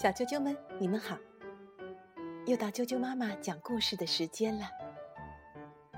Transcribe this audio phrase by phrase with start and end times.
[0.00, 1.18] 小啾啾们，你们好！
[2.46, 4.70] 又到啾啾妈妈讲故事的时间了。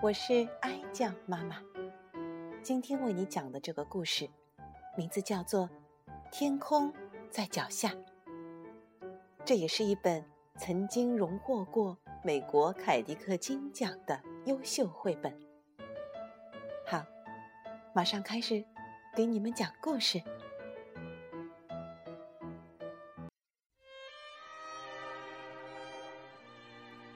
[0.01, 1.62] 我是哀酱妈妈，
[2.63, 4.26] 今天为你讲的这个故事，
[4.97, 5.69] 名字叫做
[6.33, 6.90] 《天空
[7.31, 7.90] 在脚下》。
[9.44, 10.24] 这也是一本
[10.56, 15.38] 曾经荣获过美国凯迪克金奖的优秀绘本。
[16.87, 17.05] 好，
[17.92, 18.64] 马上开始
[19.14, 20.23] 给你们讲故事。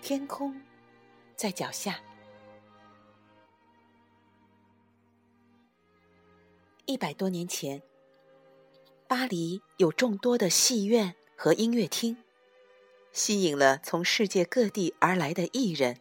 [0.04, 0.54] 天空
[1.34, 1.98] 在脚下。
[6.84, 7.80] 一百多年前，
[9.08, 12.18] 巴黎有众多的戏院和音乐厅，
[13.12, 15.98] 吸引了从世界各地而来的艺人。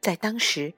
[0.00, 0.74] 在当时，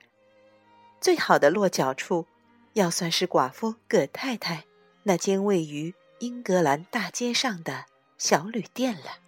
[1.00, 2.26] 最好的落脚处，
[2.74, 4.66] 要算是寡妇葛太太
[5.04, 7.86] 那间位于英格兰大街上的
[8.18, 9.25] 小旅店了。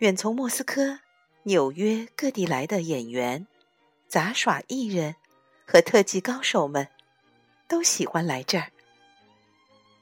[0.00, 1.00] 远从莫斯科、
[1.42, 3.46] 纽约各地来的演员、
[4.08, 5.16] 杂耍艺人
[5.66, 6.88] 和特技高手们，
[7.68, 8.72] 都喜欢来这儿，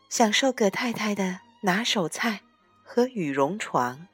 [0.09, 2.43] 享受葛太太的拿手菜
[2.85, 4.07] 和羽绒床。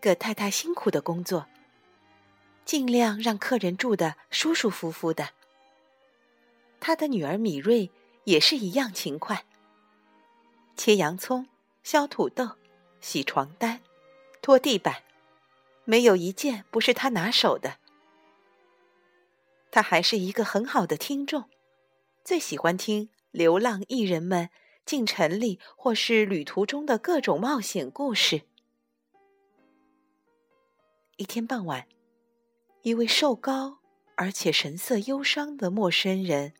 [0.00, 1.48] 葛太太辛苦的工作，
[2.64, 5.30] 尽量让客人住的舒舒服服的。
[6.78, 7.90] 她的女儿米瑞
[8.22, 9.44] 也是一样勤快，
[10.76, 11.48] 切洋葱。
[11.86, 12.56] 削土豆、
[13.00, 13.80] 洗床单、
[14.42, 15.04] 拖地板，
[15.84, 17.78] 没有一件不是他拿手的。
[19.70, 21.48] 他还是一个很好的听众，
[22.24, 24.50] 最喜欢听流浪艺人们
[24.84, 28.42] 进城里或是旅途中的各种冒险故事。
[31.18, 31.86] 一天傍晚，
[32.82, 33.78] 一位瘦高
[34.16, 36.52] 而且神色忧伤的陌生人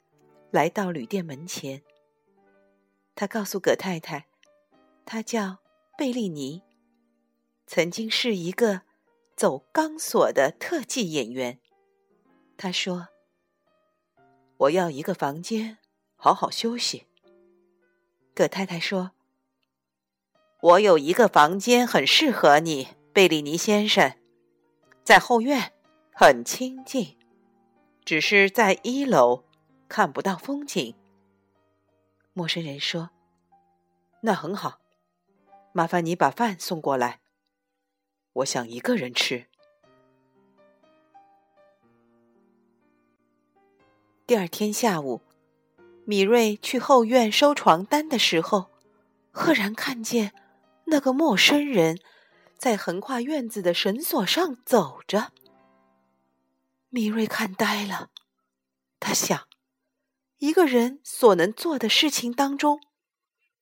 [0.53, 1.83] 来到旅店门前。
[3.17, 4.29] 他告诉葛太太。
[5.09, 5.59] 他叫
[5.97, 6.65] 贝利尼，
[7.65, 8.83] 曾经是一个
[9.37, 11.61] 走钢索的特技演员。
[12.59, 13.07] 他说
[14.59, 15.79] ：“我要一个房间，
[16.17, 17.07] 好好休息。”
[18.35, 19.13] 葛太太说
[20.61, 24.19] ：“我有一个房间很适合你，贝利尼先生，
[25.05, 25.73] 在后院，
[26.13, 27.17] 很清静，
[28.05, 29.45] 只是在一楼
[29.89, 30.97] 看不到风景。”
[32.35, 33.11] 陌生人说
[34.23, 34.81] ：“那很好。”
[35.77, 37.21] 麻烦你把饭送过来，
[38.33, 39.45] 我想一个人吃。
[44.27, 45.21] 第二天下午，
[46.07, 48.71] 米瑞去后院收床单的时候，
[49.31, 50.33] 赫然看见
[50.87, 52.01] 那个陌生人
[52.57, 55.31] 在横跨院子的绳索上走着。
[56.89, 58.09] 米瑞看呆了，
[58.99, 59.47] 他想，
[60.39, 62.81] 一个人所能做的事情当中，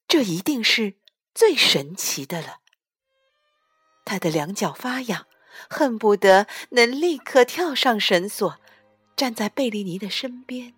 [0.07, 0.95] 这一定是。
[1.35, 2.61] 最神奇的了，
[4.05, 5.27] 他的两脚发痒，
[5.69, 8.59] 恨不得能立刻跳上绳索，
[9.17, 10.75] 站在贝利尼的身边。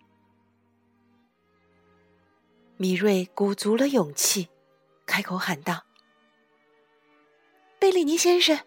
[2.77, 4.49] 米瑞鼓足了勇气，
[5.05, 5.85] 开口喊道
[7.77, 8.59] ：“贝利尼先生，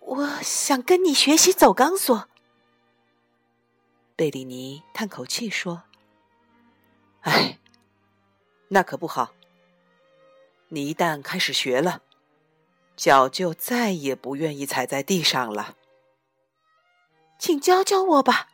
[0.00, 2.28] 我想跟你学习走钢索。”
[4.14, 5.82] 贝利尼叹口气说
[7.22, 7.58] ：“哎，
[8.68, 9.34] 那可不好。”
[10.68, 12.02] 你一旦开始学了，
[12.96, 15.76] 脚就再也不愿意踩在地上了。
[17.38, 18.48] 请教教我吧，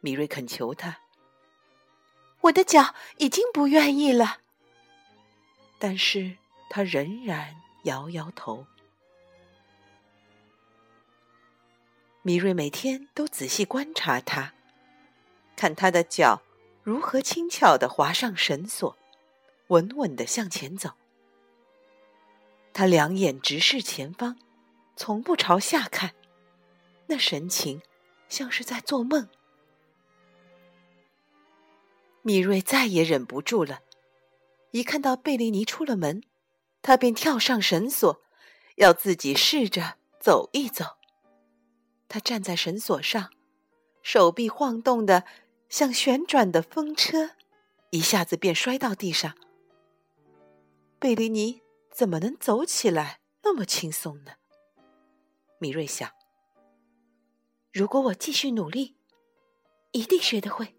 [0.00, 0.98] 米瑞恳求他。
[2.42, 4.38] 我的脚已经不愿意了，
[5.78, 6.36] 但是
[6.68, 7.54] 他仍然
[7.84, 8.66] 摇摇头。
[12.22, 14.54] 米瑞每天都仔细观察他，
[15.54, 16.42] 看他的脚
[16.82, 18.96] 如何轻巧的滑上绳索。
[19.72, 20.90] 稳稳的向前走，
[22.74, 24.38] 他两眼直视前方，
[24.96, 26.12] 从不朝下看，
[27.06, 27.80] 那神情
[28.28, 29.30] 像是在做梦。
[32.20, 33.80] 米瑞再也忍不住了，
[34.72, 36.22] 一看到贝利尼出了门，
[36.82, 38.20] 他便跳上绳索，
[38.76, 40.98] 要自己试着走一走。
[42.08, 43.30] 他站在绳索上，
[44.02, 45.24] 手臂晃动的
[45.70, 47.30] 像旋转的风车，
[47.88, 49.34] 一下子便摔到地上。
[51.02, 51.60] 贝利尼
[51.90, 54.34] 怎么能走起来那么轻松呢？
[55.58, 56.08] 米瑞想。
[57.72, 58.94] 如果我继续努力，
[59.90, 60.76] 一定学得会。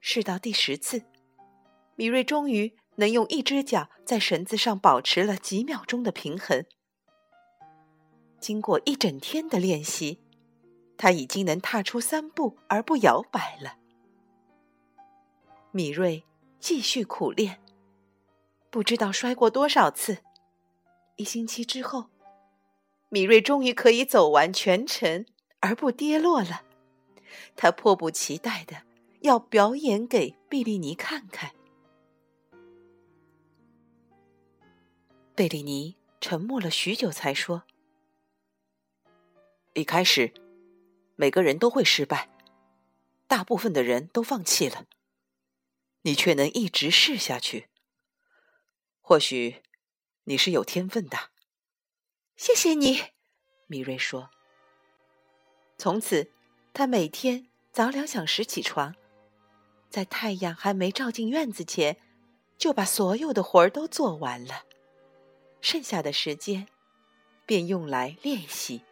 [0.00, 1.04] 试到第十次，
[1.94, 6.66] 米瑞终于能用一只脚在绳子上保持了几秒钟的平衡。
[8.40, 10.20] 经过一整天的练习，
[10.98, 13.78] 他已经能踏出三步而不摇摆了。
[15.70, 16.24] 米瑞
[16.58, 17.59] 继续苦练，
[18.70, 20.18] 不知道摔过多少次。
[21.16, 22.06] 一星期之后，
[23.08, 25.26] 米瑞终于可以走完全程
[25.60, 26.62] 而不跌落了。
[27.56, 28.82] 他迫不及待的
[29.20, 31.52] 要表演给贝利尼看看。
[35.34, 37.62] 贝利尼沉默了许久，才说
[39.72, 40.34] ：“一开始，
[41.16, 42.28] 每个人都会失败，
[43.26, 44.84] 大部分的人都放弃了。
[46.02, 47.69] 你却能一直试下去，
[49.10, 49.60] 或许
[50.22, 51.18] 你是有天分的。”
[52.38, 53.02] 谢谢你，
[53.66, 54.30] 米瑞说。
[55.78, 56.30] 从此，
[56.72, 58.94] 他每天早两小时起床，
[59.88, 61.96] 在太阳还没照进院子前，
[62.56, 64.62] 就把所有的活儿都做完了。
[65.60, 66.68] 剩下的时间，
[67.44, 68.84] 便用来练习。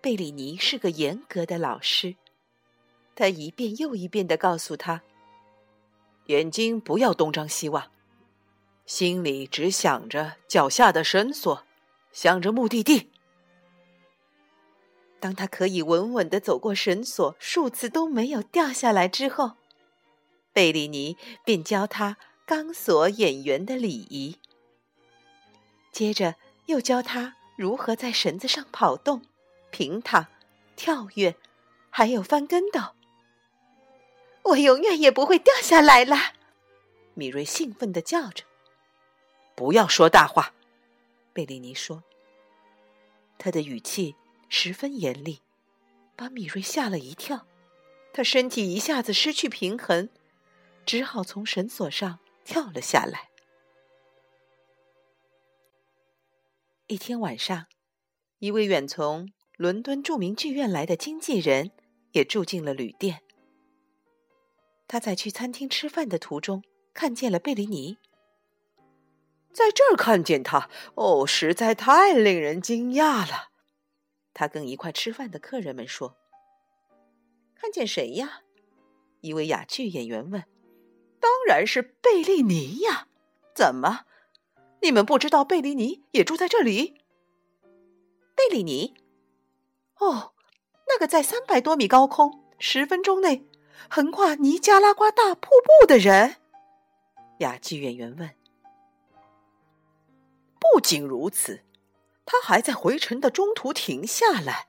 [0.00, 2.16] 贝里尼是个严格的老师，
[3.14, 5.00] 他一遍又一遍的告诉他
[6.26, 7.88] ：“眼睛不要东张西望，
[8.86, 11.64] 心里只想着脚下的绳索，
[12.12, 13.10] 想着目的地。”
[15.20, 19.52] 当他可以稳稳的走过绳索，数次都没有掉下来之后，
[20.52, 24.38] 贝里尼便教他钢索演员的礼仪。
[25.92, 26.34] 接着
[26.66, 29.22] 又教他如何在绳子上跑动、
[29.70, 30.26] 平躺、
[30.74, 31.36] 跳跃，
[31.90, 32.80] 还有翻跟斗。
[34.42, 36.16] 我永远也不会掉下来了，
[37.14, 38.42] 米瑞兴奋的叫着。
[39.62, 40.52] 不要说大话，
[41.32, 42.02] 贝利尼说。
[43.38, 44.16] 他的语气
[44.48, 45.40] 十分严厉，
[46.16, 47.46] 把米瑞吓了一跳。
[48.12, 50.08] 他身体一下子失去平衡，
[50.84, 53.30] 只好从绳索上跳了下来。
[56.88, 57.66] 一天晚上，
[58.40, 61.70] 一位远从伦敦著名剧院来的经纪人
[62.10, 63.22] 也住进了旅店。
[64.88, 67.98] 他在去餐厅吃饭的途中看见了贝里尼，
[69.52, 73.50] 在这儿看见他，哦，实在太令人惊讶了。
[74.34, 76.16] 他跟一块吃饭的客人们说
[77.54, 78.40] ：“看见谁呀？”
[79.20, 80.44] 一位哑剧演员问。
[81.20, 83.06] “当然是贝利尼呀！
[83.54, 84.06] 怎么？”
[84.82, 86.96] 你们不知道贝利尼也住在这里？
[88.34, 88.94] 贝利尼，
[90.00, 90.32] 哦，
[90.88, 93.46] 那个在三百多米高空、十分钟内
[93.88, 95.50] 横跨尼加拉瓜大瀑
[95.80, 96.36] 布的人。
[97.38, 98.30] 哑剧演员问。
[100.82, 101.60] 不仅如此，
[102.26, 104.66] 他还在回程的中途停下来，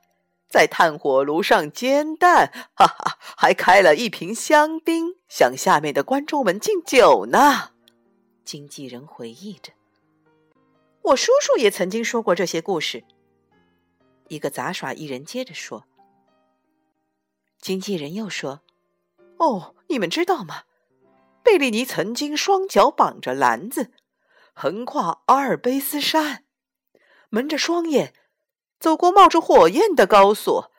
[0.48, 7.72] 在炭火炉上煎蛋，哈哈，还开了一瓶香槟，向下面的观众们敬酒呢。
[8.46, 9.74] 经纪人回忆着。
[11.02, 13.04] 我叔叔也曾经说过这些故事。
[14.28, 15.86] 一个杂耍艺人接着说
[17.60, 18.62] ：“经纪人又说，
[19.38, 20.66] 哦，你们知道吗？
[21.42, 23.92] 贝利尼曾经双脚绑着篮子，
[24.54, 26.46] 横跨阿尔卑斯山，
[27.30, 28.14] 蒙着双眼，
[28.80, 30.72] 走过冒着火焰的高索。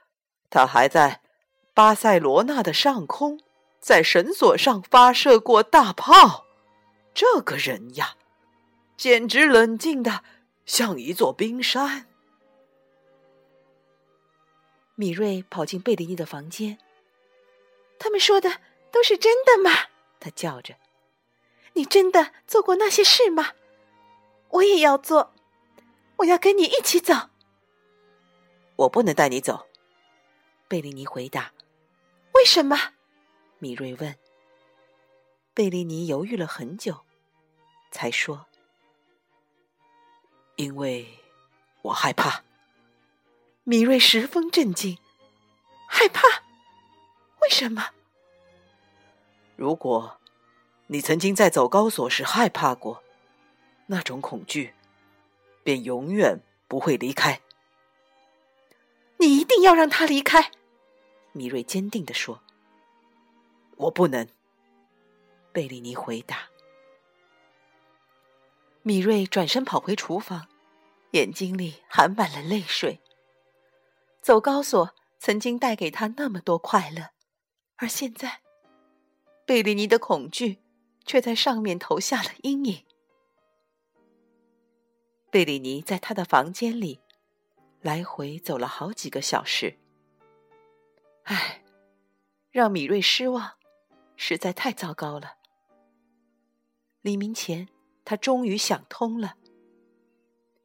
[0.49, 1.21] 他还在
[1.75, 3.41] 巴塞罗那的上空，
[3.81, 6.47] 在绳索上发射过大炮。
[7.13, 8.17] 这个人呀！”
[8.97, 10.23] 简直冷静的
[10.65, 12.07] 像一座冰山。
[14.95, 16.79] 米瑞跑进贝利尼的房间。
[17.99, 18.61] 他们说的
[18.93, 19.89] 都是真的吗？
[20.21, 20.77] 他叫着
[21.75, 23.55] ：“你真的做过那些事吗？
[24.55, 25.35] 我也要做，
[26.19, 27.31] 我要跟你一起走。”
[28.77, 29.67] 我不能带你走，
[30.69, 31.53] 贝利尼回答。
[32.35, 32.77] “为什么？”
[33.59, 34.17] 米瑞问。
[35.55, 37.05] 贝利尼犹豫了很久，
[37.93, 38.47] 才说。
[40.57, 41.21] 因为
[41.83, 42.43] 我害怕，
[43.63, 44.99] 米瑞十分震惊。
[45.89, 46.23] 害怕？
[47.43, 47.91] 为什么？
[49.55, 50.21] 如果
[50.89, 53.04] 你曾经在走高索时害怕过，
[53.87, 54.75] 那种恐惧
[55.63, 57.41] 便永远不会离开。
[59.19, 60.51] 你一定要让他离开，
[61.33, 62.43] 米瑞坚定地说。
[63.77, 64.29] 我不能，
[65.53, 66.49] 贝利尼回答。
[68.83, 70.47] 米瑞转身跑回厨房，
[71.13, 73.01] 眼睛里含满了泪水。
[74.21, 77.11] 走高索曾经带给他那么多快乐，
[77.77, 78.41] 而现在，
[79.47, 80.61] 贝利尼的恐惧
[81.05, 82.85] 却在上面投下了阴影。
[85.35, 87.01] 贝里尼在他的房间里
[87.81, 89.77] 来回走了好几个小时。
[91.25, 91.65] 唉，
[92.53, 93.55] 让米瑞失望，
[94.15, 95.39] 实在太糟糕了。
[97.01, 97.69] 黎明前。
[98.05, 99.35] 他终于想通了：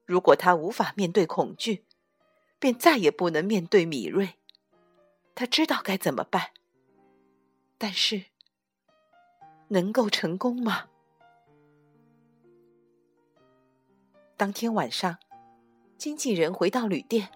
[0.05, 1.85] 如果他无法面对恐惧，
[2.59, 4.35] 便再也不能面对米瑞。
[5.33, 6.51] 他知道该怎么办，
[7.79, 8.25] 但是
[9.69, 10.88] 能够成功吗？
[14.39, 15.17] 当天晚上，
[15.97, 17.27] 经纪人回到旅店，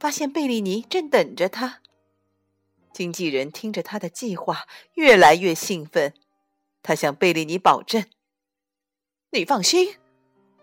[0.00, 1.80] 发现贝利尼正等着他。
[2.92, 6.12] 经纪人听着他的计划，越来越兴奋。
[6.82, 8.04] 他向贝利尼保证
[9.30, 9.94] ：“你放心，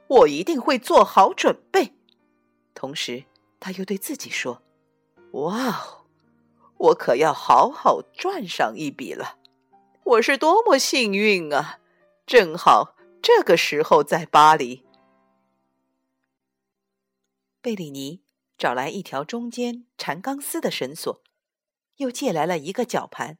[0.07, 1.93] 我一定会做好准备。”
[2.75, 3.23] 同时，
[3.61, 4.61] 他又对自己说
[5.31, 6.05] ：“哇哦，
[6.77, 9.37] 我可要好好赚上一笔了！
[10.03, 11.79] 我是多么幸运啊！
[12.25, 14.83] 正好这个时候在巴黎。”
[17.63, 18.21] 贝里尼
[18.57, 21.23] 找来一条中间缠钢丝的绳索，
[21.95, 23.37] 又借来了一个绞盘，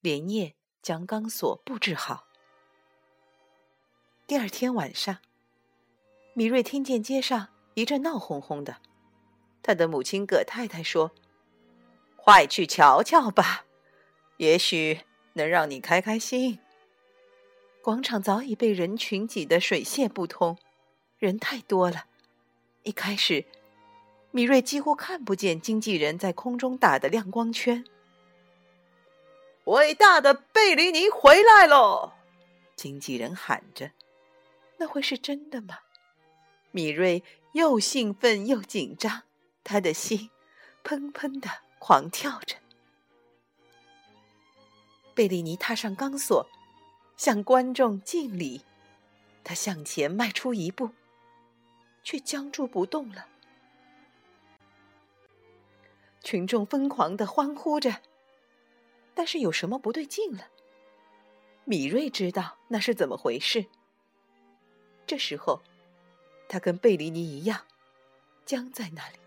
[0.00, 2.28] 连夜将钢索布置好。
[4.24, 5.18] 第二天晚上，
[6.34, 8.76] 米瑞听见街上一阵闹哄哄的，
[9.64, 11.10] 他的母亲葛太太说
[12.14, 13.64] ：“快去瞧瞧吧，
[14.36, 15.00] 也许
[15.32, 16.60] 能让你开开心。”
[17.82, 20.56] 广场早已被人群挤得水泄不通，
[21.18, 22.06] 人太多了。
[22.86, 23.44] 一开始，
[24.30, 27.84] 米瑞几乎看不见经纪人在空中打的亮光圈。
[29.64, 32.12] 伟大的贝里尼回来喽！
[32.76, 33.90] 经纪人喊着
[34.78, 35.80] ：“那会是真的吗？”
[36.70, 37.24] 米瑞
[37.54, 39.24] 又兴奋又紧张，
[39.64, 40.30] 他的心
[40.84, 41.50] 砰砰的
[41.80, 42.54] 狂跳着。
[45.12, 46.48] 贝里尼踏上钢索，
[47.16, 48.64] 向观众敬礼，
[49.42, 50.90] 他向前迈出一步。
[52.06, 53.26] 却僵住不动了。
[56.22, 58.00] 群众疯狂的欢呼着，
[59.12, 60.46] 但是有什么不对劲了？
[61.64, 63.66] 米瑞知道那是怎么回事。
[65.04, 65.62] 这时候，
[66.48, 67.66] 他跟贝里尼一样，
[68.44, 69.18] 僵在那里。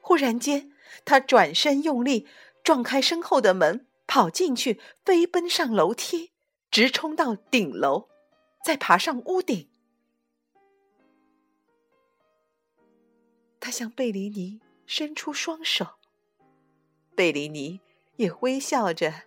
[0.00, 0.72] 忽然间，
[1.04, 2.28] 他转身用力
[2.62, 6.30] 撞开身后的门，跑进去，飞奔上楼梯，
[6.70, 8.08] 直冲到顶楼，
[8.64, 9.68] 再爬上屋顶。
[13.68, 15.98] 他向贝里尼伸出双手，
[17.14, 17.82] 贝里尼
[18.16, 19.24] 也微笑着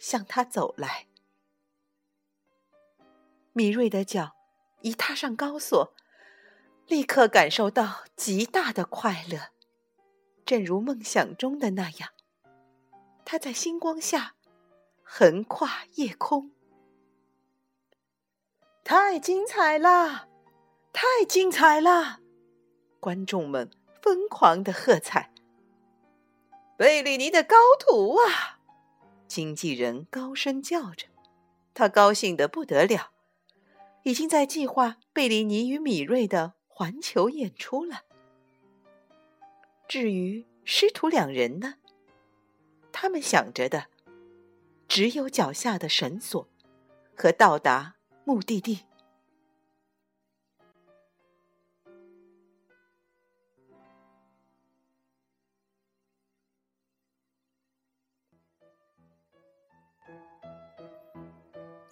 [0.00, 1.06] 向他走来。
[3.52, 4.34] 米瑞的脚
[4.80, 5.94] 一踏上高索，
[6.88, 9.52] 立刻感受到极大的快乐，
[10.44, 12.10] 正如梦想中的那样，
[13.24, 14.34] 他在星光下
[15.04, 16.50] 横跨夜空。
[18.82, 20.28] 太精彩了！
[20.92, 22.18] 太精彩了！
[22.98, 23.70] 观众们
[24.04, 25.32] 疯狂的喝彩。
[26.76, 28.58] 贝里尼的高徒啊！
[29.26, 31.06] 经纪人高声叫着，
[31.72, 33.12] 他高兴的不得了，
[34.02, 38.02] 已经在计划贝里尼与米瑞的环球演出了。
[39.88, 41.76] 至于师徒两人呢？
[42.92, 43.86] 他们想着的
[44.86, 46.46] 只有脚下的绳索
[47.16, 47.94] 和到达
[48.24, 48.80] 目的地。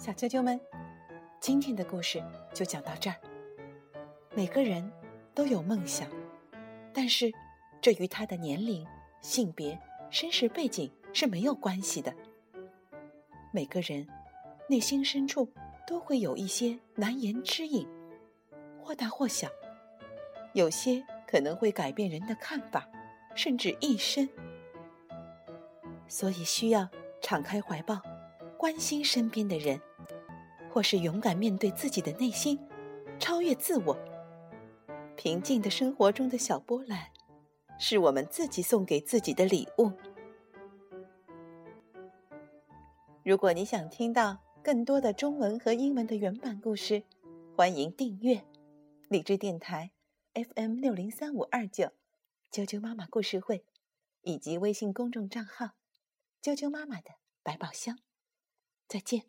[0.02, 0.60] 小啾啾们，
[1.38, 2.20] 今天的故事
[2.52, 3.14] 就讲到这儿。
[4.34, 4.90] 每个人
[5.32, 6.10] 都有梦想，
[6.92, 7.32] 但是
[7.80, 8.84] 这与他的年龄、
[9.20, 9.80] 性别、
[10.10, 12.12] 身世背景是没有关系的。
[13.52, 14.04] 每个人
[14.68, 15.48] 内心深处
[15.86, 17.86] 都会有一些难言之隐，
[18.82, 19.46] 或大或小，
[20.52, 22.88] 有些可能会改变人的看法，
[23.36, 24.28] 甚至一生。
[26.08, 26.88] 所以需要
[27.20, 28.02] 敞开怀抱，
[28.58, 29.80] 关心身边的人。
[30.72, 32.58] 或是勇敢面对自己的内心，
[33.18, 33.94] 超越自我。
[35.16, 37.10] 平静的生活中的小波澜，
[37.78, 39.92] 是我们自己送给自己的礼物。
[43.22, 47.02] 如果你想听到更多的中文和英文的原版故事，
[47.54, 48.42] 欢迎订阅
[49.08, 49.90] 理智电台
[50.32, 51.92] FM 六零三五二九
[52.50, 53.64] 啾啾妈妈故事会，
[54.22, 55.72] 以及微信公众账号
[56.42, 57.10] 啾啾妈妈的
[57.42, 57.98] 百宝箱。
[58.88, 59.22] 再见。